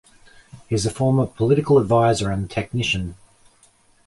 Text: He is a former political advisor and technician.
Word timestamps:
He 0.67 0.73
is 0.73 0.87
a 0.87 0.89
former 0.89 1.27
political 1.27 1.77
advisor 1.77 2.31
and 2.31 2.49
technician. 2.49 3.13